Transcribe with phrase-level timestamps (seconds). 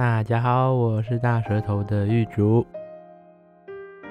[0.00, 2.66] 大家好，我是大舌头的玉竹。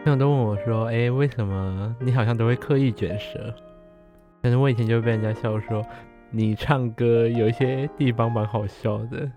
[0.03, 3.51] 朋友都问我说：“哎、为什么你好像都会刻意卷舌？”
[4.43, 5.83] 可是我以前就被人家笑说，
[6.29, 9.27] 你唱歌有一些地方蛮好笑的。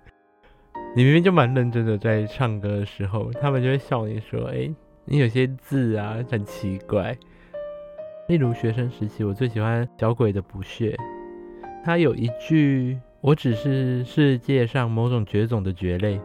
[0.95, 4.71] 你明明就蛮认真的在唱歌的时候，他们就会笑你说：“哎、
[5.07, 7.17] 你有些字啊很奇怪。”
[8.29, 10.95] 例如学生时期，我最喜欢小鬼的不屑，
[11.83, 16.21] 他有一句：“我只是世界上某种绝种的蕨类。”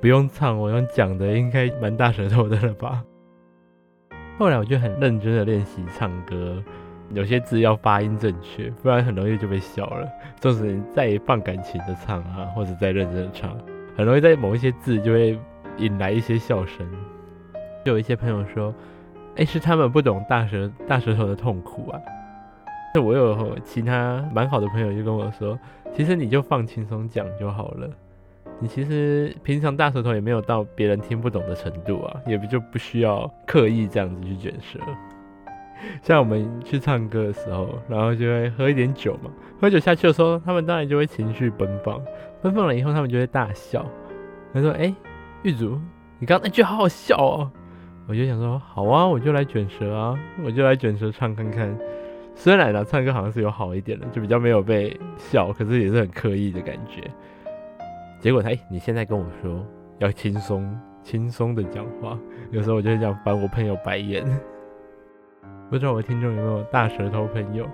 [0.00, 3.04] 不用唱，我用讲的应该蛮大舌头的了吧？
[4.38, 6.62] 后来我就很认真的练习唱歌，
[7.12, 10.08] 有些字要发音正确，不然很容易就被笑了。
[10.40, 13.54] 就是你再放感情的唱啊，或者再认真的唱，
[13.94, 15.38] 很容易在某一些字就会
[15.76, 16.86] 引来一些笑声。
[17.84, 18.74] 就有一些朋友说
[19.36, 22.00] ：“哎、是他们不懂大舌大舌头的痛苦啊。”
[22.94, 25.58] 那我有其他蛮好的朋友就跟我说
[25.94, 27.88] ：“其实你就放轻松讲就好了。”
[28.60, 34.78] 你其实平常大舌头也没有到别人听不懂的程度啊，也不就不需要刻意这样子去卷舌。
[36.02, 41.98] 像我们去唱歌的时候，然后就会喝一点酒嘛，喝酒下去的时候，他们当然就会情绪奔放，
[42.42, 43.84] 奔放了以后，他们就会大笑。
[44.52, 44.94] 他说：“哎、
[45.42, 45.80] 玉竹，
[46.18, 47.50] 你刚刚那句好好笑哦。”
[48.06, 51.74] 我就想说：“好啊，我就来卷舌啊，我就来卷舌唱看看。”
[52.36, 57.10] 虽然呢，唱歌好像是有好一点的，就比较没有被笑，可是也是很刻意的感觉。
[58.20, 59.66] 结果他，你现在跟我说
[59.98, 62.18] 要轻松、轻松的讲话，
[62.50, 64.22] 有时候我就会这样翻我朋友白眼。
[65.70, 67.66] 不知道我的听众有没有大舌头朋友，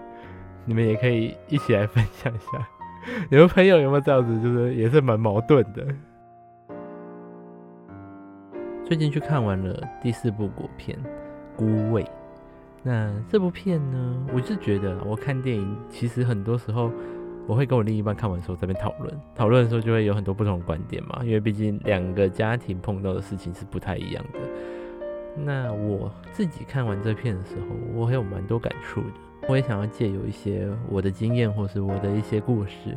[0.64, 2.68] 你们也可以一起来分享一下，
[3.28, 5.84] 你们朋友有没有这样子，就是也是蛮矛盾的。
[8.84, 10.96] 最近去看完了第四部国片
[11.56, 12.04] 《孤味》，
[12.84, 16.92] 那这部片呢，我是觉得我看电影其实很多时候。
[17.46, 24.40] 我会跟我另一半看完之后这边讨论，讨论的时候就会有很多不同的观点嘛，因为毕竟两个家庭碰到的事情是不太一样的。
[25.36, 29.06] 那我自己看完这片的时候，我还有蛮多感触的。
[29.48, 32.96] 我也想要借由一些我的经验或是我的一些故事，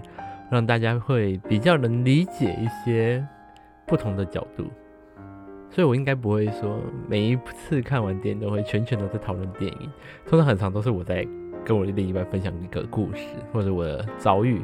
[0.49, 3.23] 让大家会比较能理解一些
[3.85, 4.65] 不同的角度。
[5.69, 9.91] 所以我应该不会说每一次看完电影都会全全都在讨论电影，
[10.25, 11.27] 通常很长都是我在。
[11.65, 14.61] 跟我的另一半分享一个故事，或者我的遭遇，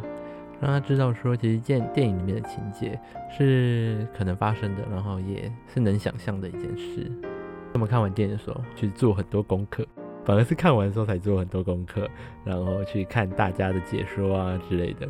[0.59, 7.11] 让他知道说，其实电电影里面的情节是可能发生的，然后也是能想象的一件事。
[7.73, 9.85] 我们看完电影的时候去做很多功课，
[10.23, 12.07] 反而是看完的时候才做很多功课，
[12.43, 15.07] 然后去看大家的解说啊之类的。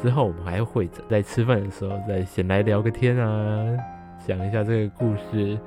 [0.00, 3.76] 之后我们还会着在吃饭的时候再闲来聊个天啊，
[4.24, 5.58] 讲一下这个故事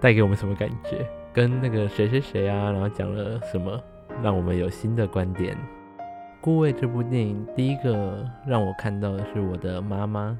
[0.00, 3.80] 带给我们什么感觉，跟那个谁谁谁啊，然后讲了什么。
[4.22, 5.56] 让我们有新的观点。
[6.40, 10.38] 《孤味》这部电影，第一个让我看到的是我的妈妈。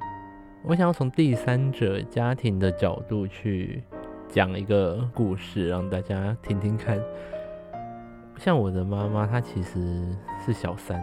[0.65, 3.83] 我想要从第三者家庭的角度去
[4.29, 7.01] 讲一个故事，让大家听听看。
[8.37, 10.07] 像我的妈妈，她其实
[10.45, 11.01] 是小三，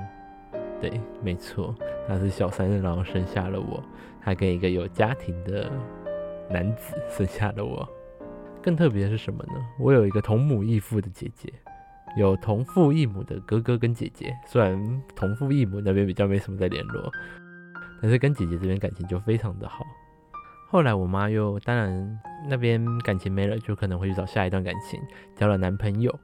[0.81, 1.73] 对，没错，
[2.07, 3.83] 她是小三，然后生下了我。
[4.21, 5.71] 她跟一个有家庭的
[6.49, 7.87] 男子生下了我。
[8.61, 9.53] 更特别的是什么呢？
[9.79, 11.51] 我有一个同母异父的姐姐。
[12.17, 17.11] 有同父异母的哥哥跟姐姐，虽然同父异母那边比较没什么在联络，
[18.01, 19.85] 但是跟姐姐这边感情就非常的好。
[20.67, 24.99] 后来我妈又当然那边感情没了，就可能会去找下一段感情，
[25.35, 26.19] 交了男朋友，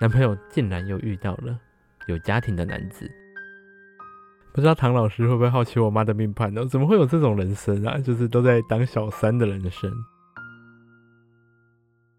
[0.00, 1.58] 男朋友竟然又遇到了
[2.08, 3.10] 有家庭的男子。
[4.52, 6.64] 不知道唐老师会不会好奇我妈的命盘呢？
[6.66, 7.98] 怎么会有这种人生啊？
[7.98, 9.92] 就是都在当小三的人生。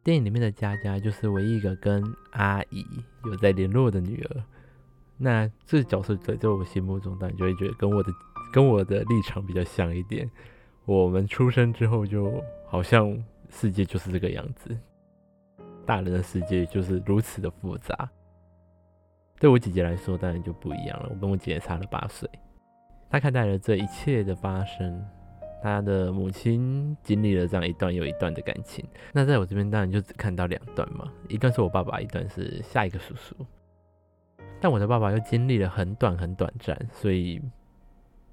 [0.06, 2.86] 电影里面的佳佳就是唯一一个跟阿姨
[3.24, 4.44] 有在联络的女儿，
[5.18, 8.14] 那这个角色在在我心目中，当然就会觉得跟我的
[8.54, 10.30] 跟我的立场比较像一点。
[10.86, 13.18] 我们出生之后，就好像
[13.50, 14.78] 世界就是这个样子，
[15.88, 18.08] 大人的世界就是如此的复杂。
[19.40, 21.10] 对我姐姐来说，当然就不一样了。
[21.10, 22.30] 我跟我姐姐差了八岁，
[23.10, 25.04] 她看待了这一切的发生。
[25.66, 33.36] 他的母亲经历了这样一段又一段的感情，那在我这边当然就只看到两段嘛，一段是我爸爸，一段是下一个叔叔。
[34.62, 37.42] 但我的爸爸又经历了很短很短暂，所以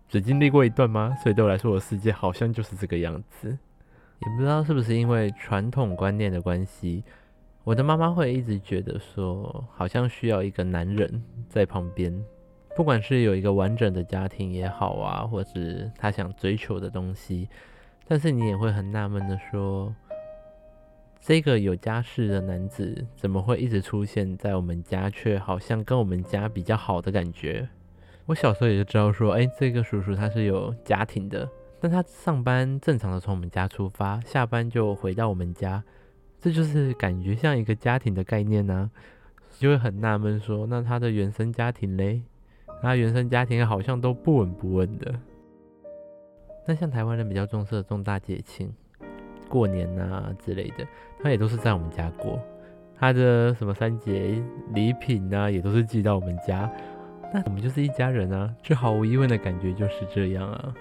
[0.08, 1.16] 只经历过一段吗？
[1.22, 3.48] 所以对我来说，我的世界好像就是这个样子。
[3.48, 7.02] 也不知道是不是因为传统观念的关系，
[7.64, 12.22] 我的妈妈会一直觉得说，好像需要一个男人在旁边。
[12.74, 17.48] 不管是有一个完整的家庭也好啊，或是他想追求的东西，
[18.08, 19.94] 但是你也会很纳闷的说，
[21.20, 27.68] 这个有家室的男子怎么会一直出现在我们家，却好像跟我们家比较好的感觉？
[28.24, 31.46] 我小时候也就知道说，哎，这个叔叔他是有家庭的，
[31.78, 35.84] 但他上班正常的从我们家出发，下班就回到我们家，
[36.40, 38.90] 这就是感觉像一个家庭的概念呢、
[39.58, 42.22] 就会很纳闷说，那他的原生家庭嘞？
[42.82, 45.14] 他原生家庭好像都不闻不问的。
[46.66, 48.72] 那像台湾人比较重视的重大节庆，
[49.48, 50.86] 过年啊之类的，
[51.22, 52.38] 他也都是在我们家过。
[52.98, 54.40] 他的什么三节
[54.74, 56.70] 礼品啊，也都是寄到我们家。
[57.32, 60.74] 那我们就是一家人啊，这毫无疑问的感觉就是这样啊。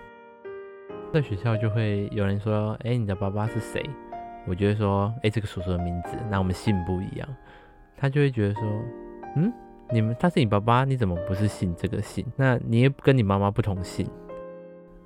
[1.13, 3.83] 在学校就会有人说：“哎，你的爸爸是谁？”
[4.47, 7.27] 我就会说：“哎，这个叔叔的名字。”那我们姓不一样，
[7.97, 8.63] 他就会觉得说
[9.35, 9.51] ：“嗯，
[9.91, 12.25] 你们他是你爸爸，你怎么不是姓这个姓？
[12.35, 14.07] 那你也跟你妈妈不同姓。”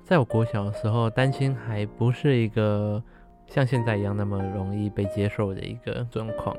[0.04, 3.02] 在我国小的时候，单亲还不是一个
[3.46, 6.56] 像现在一样那么容易被接受的一个状况。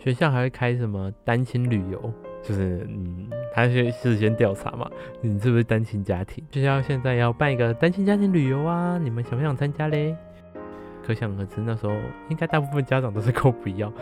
[0.00, 2.12] 学校还会开什么单亲旅游？
[2.44, 4.88] 就是嗯，他是事先调查嘛，
[5.20, 6.44] 你是不是单亲家庭？
[6.52, 10.14] 学校现在要办一个单亲家庭旅游啊，你们想不想参加嘞？
[11.04, 11.92] 可想而知，那时候
[12.28, 13.92] 应该大部分家长都是够不要，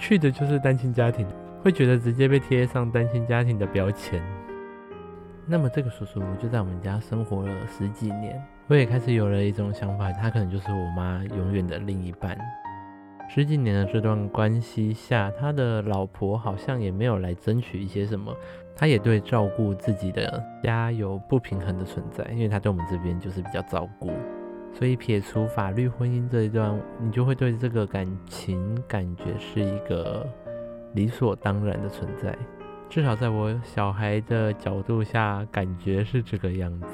[0.00, 1.24] 去的就是单亲家庭，
[1.66, 4.22] 会觉得直接被贴上单亲家庭的标签。
[5.44, 12.38] 那么这个叔叔就在我们家生活了十几年，我也开始有了一种想法，他可能就是我妈永远的另一半。
[13.28, 18.32] 十几年的这段关系下，他的老婆好像也没有来争取一些什么，
[18.76, 24.12] 他也对照顾自己的家有不平衡的存在，因为他对我们这边就是比较照顾，
[24.72, 30.24] 所以撇除法律婚姻这一段，你就会对这个感情感觉是一个
[30.94, 32.36] 理所当然的存在，
[32.88, 36.86] 至少在我小孩的角度下，感觉是这个样子。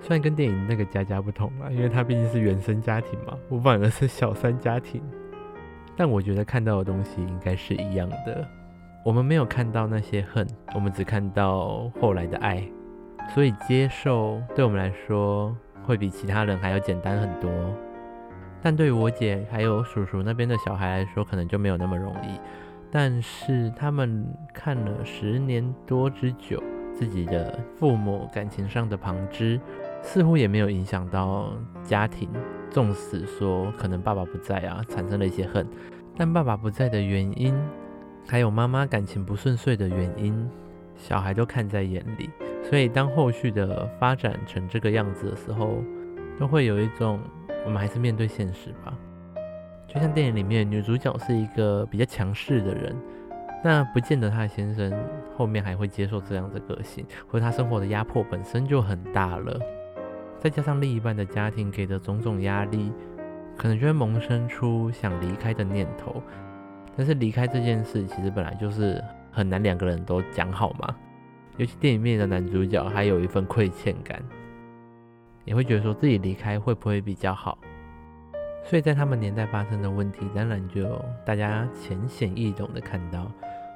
[0.00, 5.02] 虽然跟电影那个家家不同啦，因为他毕竟是原生家庭嘛，我反而是小三家庭。
[5.96, 8.48] 但我觉得看到的东西应该是一样的。
[9.04, 12.66] 我们没有看到那些恨，我们只看到后来的爱，
[13.34, 17.50] 所以接受对我们来说会比其他人还要简单很多。
[18.62, 22.40] 但对于我姐还有叔叔那边的小孩来说，可能就没有那么容易。
[22.90, 29.60] 但是他们看了十年多之久，自己的父母感情上的旁支，
[30.02, 31.52] 似乎也没有影响到
[31.84, 32.28] 家庭。
[32.70, 35.66] 纵使说可能爸爸不在啊，产生了一些恨，
[36.16, 37.54] 但爸爸不在的原因，
[38.26, 40.48] 还有妈妈感情不顺遂的原因，
[40.96, 42.30] 小孩都看在眼里。
[42.62, 45.82] 所以当后续的发展成这个样子的时候，
[46.38, 47.18] 都会有一种
[47.64, 48.96] 我们还是面对现实吧。
[49.92, 52.96] 就像电影里面女主角是一个比较强势的人，
[53.64, 54.92] 那不见得她的先生
[55.36, 59.58] 后面还会接受这样的个性，或者他生活的压迫本身就很大了。
[60.38, 62.92] 再加上另一半的家庭给的种种压力，
[63.56, 66.22] 可能就会萌生出想离开的念头。
[66.96, 69.02] 但是离开这件事，其实本来就是
[69.32, 70.94] 很难两个人都讲好嘛。
[71.56, 74.22] 尤其电影里面的男主角还有一份亏欠感，
[75.44, 77.58] 也会觉得说自己离开会不会比较好。
[78.64, 80.84] 所以在他们年代发生的问题，当然就
[81.24, 83.30] 大家浅显易懂的看到。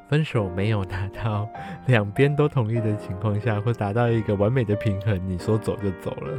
[0.06, 1.48] 分手没有达到
[1.86, 6.38] 两边都同意的情况下，或达到一个完美的平衡，你说走就走了。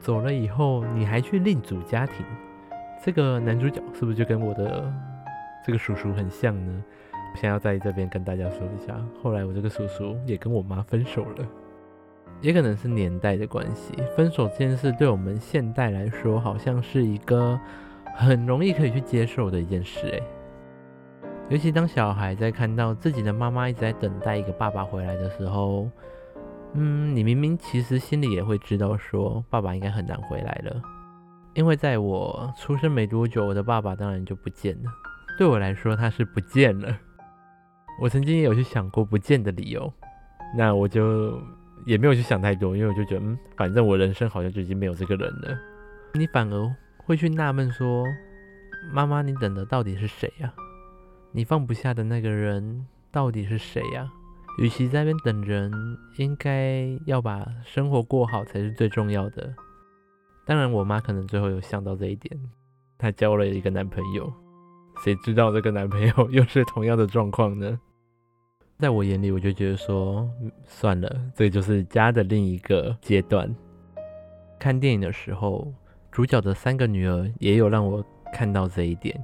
[0.00, 2.24] 走了以后，你还去另组家庭，
[3.04, 4.90] 这个男主角是不是就跟我的
[5.64, 6.82] 这个叔叔很像呢？
[7.36, 11.46] 想要在这边跟大家说一下，后来我这个叔叔也跟我妈分手了，
[12.40, 13.92] 也可能是年代的关系。
[14.16, 17.58] 分手这件事对我们现代来说，好像是一个
[18.14, 20.22] 很容易可以去接受的一件事，诶。
[21.48, 25.88] 尤其当小孩在看到自己的妈妈一直在等待一个爸爸回来的时候，
[26.74, 30.82] 嗯，你明明其实心里也会知道说爸爸应该很难回来了，
[31.54, 34.90] 因为在我出生没多久，我的爸爸当然就不见了。
[35.38, 36.94] 对我来说，他是不见了。
[38.00, 39.90] 我曾经也有去想过不见的理由，
[40.54, 41.40] 那我就
[41.86, 45.58] 也没有去想太多，因为我就觉得，嗯，反正我人生好像就已经没有这个人了。
[46.14, 48.04] 你反而会去纳闷说，
[48.92, 50.52] 妈妈，你等的到底是谁呀？
[51.32, 54.10] 你放不下的那个人到底是谁呀？
[54.58, 55.70] 与其在那边等人，
[56.16, 59.54] 应该要把生活过好才是最重要的。
[60.44, 62.36] 当然，我妈可能最后有想到这一点，
[62.96, 64.32] 她交了一个男朋友，
[65.04, 67.78] 谁知道这个男朋友又是同样的状况呢？
[68.78, 70.30] 在我眼里，我就觉得说，
[70.64, 73.52] 算了，这就是家的另一个阶段。
[74.56, 75.66] 看电影的时候，
[76.12, 79.20] 主角的三个女儿也有让我看到这一点。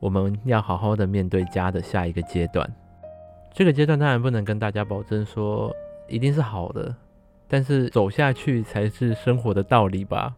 [0.00, 2.70] 我们要好好的面对家的下一个阶段。
[3.54, 5.74] 这个阶段当然不能跟大家保证说
[6.06, 6.94] 一定是好的，
[7.48, 10.36] 但是走下去才是生活的道理吧。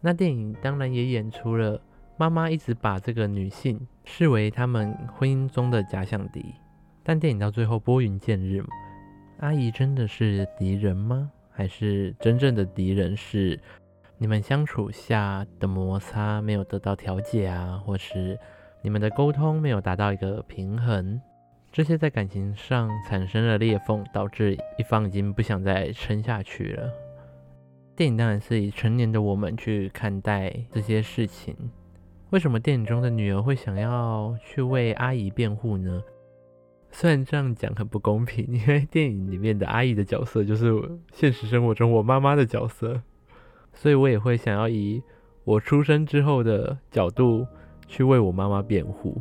[0.00, 1.80] 那电影当然也演出了
[2.16, 6.44] 妈妈一直把这个女性视为他们婚姻中的假想敌，
[7.08, 8.62] 但电影到最后拨云见日，
[9.38, 11.30] 阿姨真的是敌人吗？
[11.48, 13.58] 还是真正的敌人是
[14.18, 18.38] 你们相处下的摩擦没有得到调解啊，或是
[18.82, 21.18] 你们的沟通没有达到一个平衡，
[21.72, 26.90] 这些在感情上产生了裂缝，导致一方已经不想再撑下去了。
[27.96, 31.56] 电影当然是以成年的我们去看待这些事情。
[32.28, 36.02] 为什么电影中的女儿会想要去为阿姨辩护呢？
[36.90, 40.72] 虽然这样讲很不公平， 因为电影里面的阿姨的角色就是
[41.12, 43.00] 现实生活中我妈妈的角色。
[43.74, 45.00] 所以我也会想要以
[45.44, 47.46] 我出生之后的角度
[47.86, 49.20] 去为我妈妈辩护，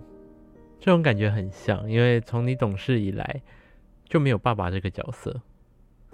[0.80, 3.42] 这种感觉很像，因为从你懂事以来
[4.06, 5.40] 就没有爸爸这个角色，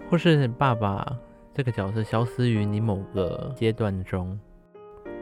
[0.10, 1.18] 或是爸爸
[1.54, 4.38] 这个角色消失于你某个阶段中，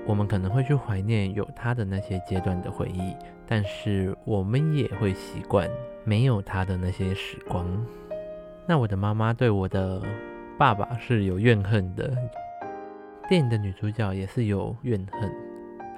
[0.06, 3.16] 我们可能会去怀念有他的那些阶段的回忆，
[3.48, 5.70] 但是我们也会习惯
[6.04, 7.66] 没有他的那些时光。
[8.68, 10.02] 那我的妈妈对我的
[10.58, 12.12] 爸爸是有怨恨的。
[13.30, 15.32] 电影的女主角也是有怨恨，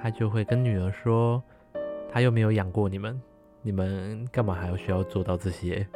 [0.01, 1.41] 她就会跟女儿说
[2.11, 3.19] ：“她又没有养过你们，
[3.61, 5.87] 你们干嘛还要需要做到这些？”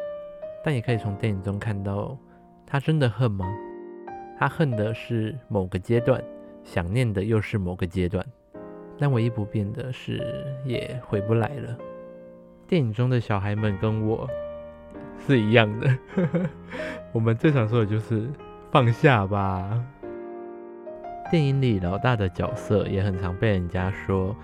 [0.65, 2.17] 但也可以从电影中看到，
[2.65, 3.45] 她真的恨吗？
[4.39, 6.23] 她恨的是某个阶段，
[6.67, 8.24] 想念的又是某个阶段。
[9.00, 11.77] 但唯一不变的是，也回不来了。
[12.67, 14.27] 电影中的小孩们跟我
[15.25, 15.97] 是一样的，
[17.13, 18.27] 我们最常说的就是
[18.69, 19.81] 放下吧。
[21.31, 24.36] 电影里老大的角色也很常被人家说，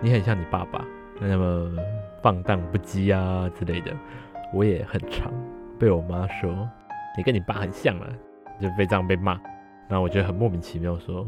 [0.00, 0.82] 你很像你爸爸，
[1.20, 1.70] 那么
[2.22, 3.92] 放荡不羁啊之类的。
[4.54, 5.30] 我也很常
[5.78, 6.66] 被我妈说，
[7.18, 8.08] 你跟你爸很像啊，
[8.62, 9.38] 就被这样被骂。
[9.88, 11.26] 那我觉得很莫名其妙说，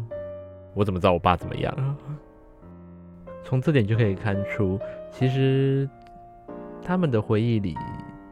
[0.74, 1.96] 我怎么知道我爸怎么样？
[3.44, 4.78] 从这点就可以看出，
[5.10, 5.88] 其实
[6.82, 7.76] 他们的回忆里，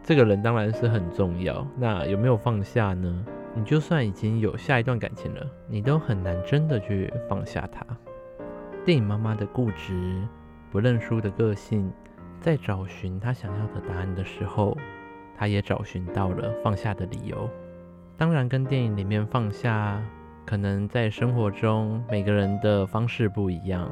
[0.03, 1.65] 这个人当然是很重要。
[1.77, 3.25] 那有没有放下呢？
[3.55, 7.87] 你就算已经有下一段感情了，你都很难真的去放下他。
[8.85, 10.21] 电影妈妈的固执、
[10.73, 11.89] 不认输的个性，
[12.41, 14.77] 在找寻她想要的答案的时候，
[15.37, 17.49] 她也找寻到了放下的理由。
[18.17, 20.01] 当然，跟电影里面放下，
[20.47, 23.91] 可能在生活中每个人的方式不一样。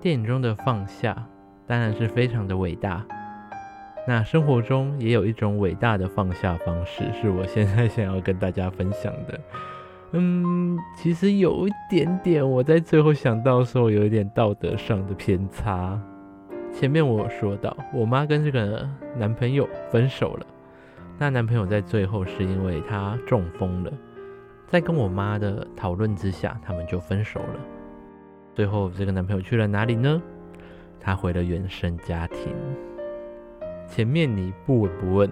[0.00, 1.26] 电影中的放下，
[1.66, 3.04] 当然是非常的伟大。
[4.06, 9.40] 那生活中也有一种伟大的放下方式，是我现在想要跟大家分享的。
[10.12, 16.00] 嗯，其实有一点点，我在最后想到的时候，有一点道德上的偏差。
[16.72, 20.46] 前面我有说到，我妈跟这个男朋友分手了，
[21.18, 23.92] 那男朋友在最后是因为他中风了，
[24.66, 27.60] 在跟我妈的讨论之下，他们就分手了。
[28.54, 30.20] 最后这个男朋友去了哪里呢？
[31.00, 32.52] 他回了原生家庭。
[33.86, 35.30] 前面你不闻不问，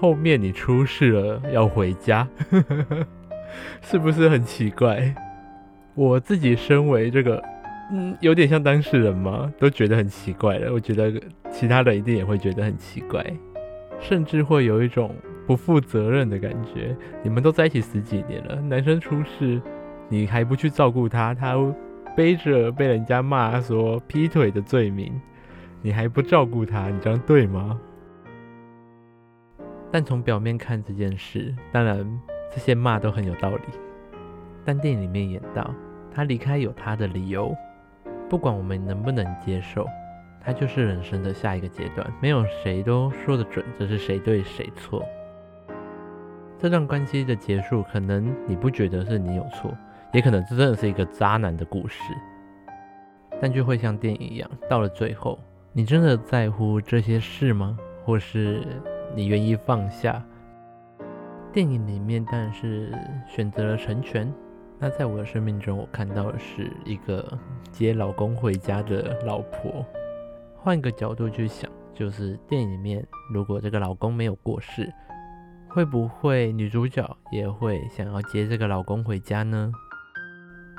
[0.00, 2.28] 后面你出事了要回家，
[3.82, 5.14] 是不是很奇怪？
[5.94, 7.42] 我自己身为这个，
[7.90, 9.52] 嗯，有点像当事人吗？
[9.58, 10.72] 都觉得很奇怪了。
[10.72, 11.12] 我觉得
[11.50, 13.24] 其他人一定也会觉得很奇怪，
[13.98, 15.14] 甚至会有一种
[15.46, 16.96] 不负责任的感觉。
[17.22, 19.60] 你们都在一起十几年了，男生出事，
[20.08, 21.56] 你还不去照顾他，他
[22.16, 25.12] 背着被人家骂说劈腿的罪名。
[25.80, 27.78] 你还不照顾他，你这样对吗？
[29.90, 32.04] 但从表面看这件事，当然
[32.52, 33.62] 这些骂都很有道理。
[34.64, 35.72] 但电影里面演到，
[36.12, 37.54] 他离开有他的理由，
[38.28, 39.86] 不管我们能不能接受，
[40.48, 42.10] 他就是人生的下一个阶段。
[42.22, 45.04] 没有谁都说得准这是谁对谁错。
[46.58, 49.70] 这段关系的结束，可能你不觉得是你有错，
[50.10, 52.00] 也可能这真的是一个渣男的故事。
[53.42, 55.38] 但就会像电影一样，到了最后。
[55.70, 57.78] 你真的在乎这些事吗？
[58.06, 58.62] 或是
[59.14, 60.24] 你愿意放下？
[61.52, 62.90] 电影里面当然是
[63.26, 64.32] 选择了成全。
[64.78, 67.38] 那在我的生命中，我看到的是一个
[67.70, 69.84] 接老公回家的老婆。
[70.60, 74.92] 换个角度去想，就是电影里面，如果这个老公没有过世，
[75.68, 79.72] 会不会女主角也会想要接这个老公回家呢？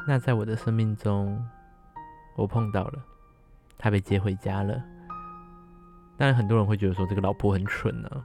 [0.08, 1.44] 那在我的生命中，
[2.36, 3.06] 我碰到了。
[3.78, 4.84] 他被接回家了，
[6.18, 8.22] 当然很多人会觉得说这个老婆很蠢呢、啊，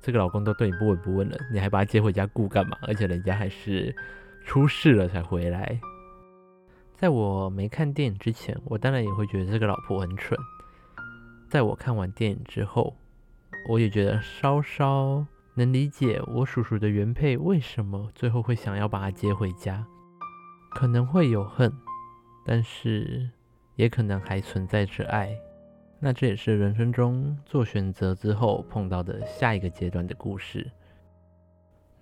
[0.00, 2.78] 这个老公都对你不闻不问了，你还把他接回家顾干嘛？
[2.88, 3.94] 而且人家还是
[4.46, 5.78] 出事了才回来。
[6.94, 10.38] 在我没看电影之前，我当然也会觉得这个老婆很蠢。
[11.48, 12.96] 在我看完电影之后，
[13.68, 15.24] 我也觉得稍稍
[15.54, 19.86] 能理解我叔叔的原配为什么最后会想要把他接回家，
[20.70, 21.72] 可能会有恨，
[22.44, 23.30] 但是。
[23.76, 25.36] 也可能还存在着爱，
[26.00, 30.66] 那这也是人生中做选择之后碰到的下一个阶段的故事。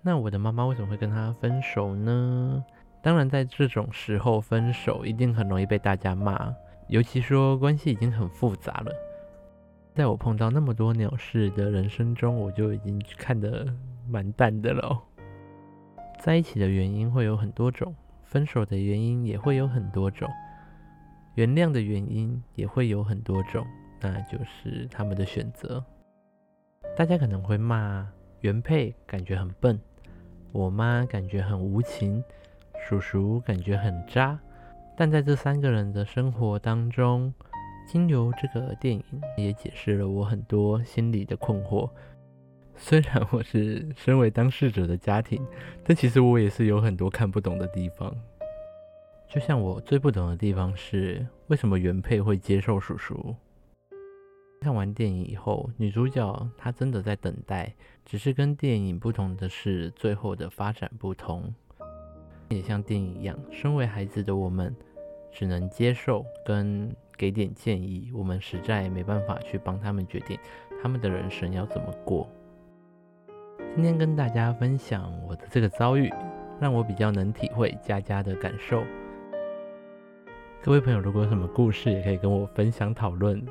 [0.01, 2.63] 那我的妈妈为什么会跟他分手呢？
[3.03, 6.55] 当然，在这种时候分手一定很容易被大家骂，
[6.87, 8.91] 尤其说关系已经很复杂了。
[9.95, 13.65] 在我碰到那么多鸟事的人生中，我就已经看得
[14.09, 15.01] 蛮淡的了。
[16.19, 20.29] 在一起的原因会有很多种，分手的原因也会有很多种，
[21.35, 23.65] 原谅的原因也会有很多种，
[24.01, 25.81] 那就是他们的选择。
[26.97, 28.05] 大家可能会骂
[28.41, 29.79] 原配感觉很笨，
[30.51, 32.21] 我妈感觉很无情。
[32.85, 34.37] 叔叔感觉很渣，
[34.97, 37.33] 但在这三个人的生活当中，
[37.85, 39.03] 经由这个电影
[39.37, 41.89] 也解释了我很多心里的困惑。
[42.75, 45.45] 虽然我是身为当事者的家庭，
[45.83, 48.13] 但其实我也是有很多看不懂的地方。
[49.29, 53.35] 就像我最不懂的地方是，为什么原配会接受叔叔？
[54.61, 57.73] 看完电影以后，女主角她真的在等待，
[58.03, 61.53] 只是跟电影不同的是，最后的发展不同。
[62.49, 64.75] 也像电影一样，身为孩子的我们，
[65.31, 68.11] 只能接受跟给点建议。
[68.13, 70.37] 我们实在没办法去帮他们决定
[70.81, 72.29] 他们的人生要怎么过。
[73.75, 76.11] 今天跟大家分享我的这个遭遇，
[76.59, 78.83] 让我比较能体会佳佳的感受。
[80.63, 83.41] 各位朋友，如果有什么故事，也可以跟我分享讨论。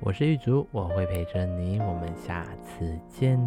[0.00, 3.38] 我是玉竹，我会陪着你，我们下次见。